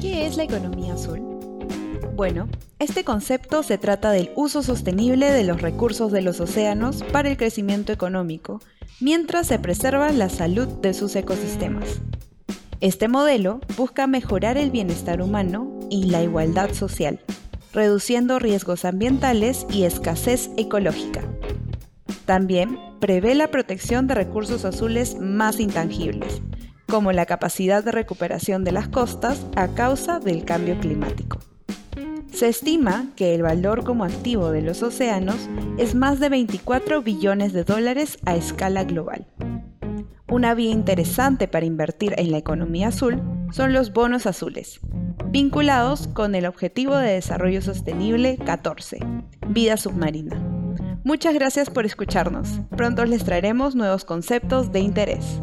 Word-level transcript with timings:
¿Qué 0.00 0.26
es 0.26 0.36
la 0.36 0.44
economía 0.44 0.94
azul? 0.94 1.20
Bueno, 2.14 2.48
este 2.78 3.02
concepto 3.02 3.64
se 3.64 3.78
trata 3.78 4.12
del 4.12 4.30
uso 4.36 4.62
sostenible 4.62 5.32
de 5.32 5.42
los 5.42 5.60
recursos 5.60 6.12
de 6.12 6.22
los 6.22 6.38
océanos 6.40 7.02
para 7.12 7.28
el 7.28 7.36
crecimiento 7.36 7.92
económico, 7.92 8.60
mientras 9.00 9.48
se 9.48 9.58
preserva 9.58 10.12
la 10.12 10.28
salud 10.28 10.68
de 10.68 10.94
sus 10.94 11.16
ecosistemas. 11.16 12.00
Este 12.80 13.08
modelo 13.08 13.60
busca 13.76 14.06
mejorar 14.06 14.56
el 14.56 14.70
bienestar 14.70 15.20
humano 15.20 15.68
y 15.90 16.04
la 16.04 16.22
igualdad 16.22 16.72
social, 16.74 17.18
reduciendo 17.72 18.38
riesgos 18.38 18.84
ambientales 18.84 19.66
y 19.68 19.82
escasez 19.82 20.50
ecológica. 20.56 21.24
También 22.24 22.78
prevé 23.00 23.34
la 23.34 23.50
protección 23.50 24.06
de 24.06 24.14
recursos 24.14 24.64
azules 24.64 25.16
más 25.18 25.58
intangibles, 25.58 26.40
como 26.88 27.12
la 27.12 27.26
capacidad 27.26 27.84
de 27.84 27.92
recuperación 27.92 28.64
de 28.64 28.72
las 28.72 28.88
costas 28.88 29.46
a 29.56 29.68
causa 29.68 30.20
del 30.20 30.44
cambio 30.44 30.78
climático. 30.80 31.38
Se 32.32 32.48
estima 32.48 33.06
que 33.16 33.34
el 33.34 33.42
valor 33.42 33.84
como 33.84 34.04
activo 34.04 34.50
de 34.50 34.62
los 34.62 34.82
océanos 34.82 35.48
es 35.76 35.94
más 35.94 36.20
de 36.20 36.28
24 36.28 37.02
billones 37.02 37.52
de 37.52 37.64
dólares 37.64 38.18
a 38.24 38.36
escala 38.36 38.84
global. 38.84 39.26
Una 40.28 40.54
vía 40.54 40.70
interesante 40.70 41.48
para 41.48 41.66
invertir 41.66 42.14
en 42.16 42.30
la 42.30 42.38
economía 42.38 42.88
azul 42.88 43.22
son 43.50 43.72
los 43.72 43.92
bonos 43.92 44.26
azules, 44.26 44.80
vinculados 45.30 46.06
con 46.06 46.34
el 46.34 46.46
Objetivo 46.46 46.96
de 46.96 47.12
Desarrollo 47.12 47.60
Sostenible 47.60 48.36
14, 48.36 48.98
vida 49.48 49.76
submarina. 49.76 50.36
Muchas 51.02 51.34
gracias 51.34 51.70
por 51.70 51.86
escucharnos. 51.86 52.60
Pronto 52.76 53.04
les 53.04 53.24
traeremos 53.24 53.74
nuevos 53.74 54.04
conceptos 54.04 54.70
de 54.70 54.80
interés. 54.80 55.40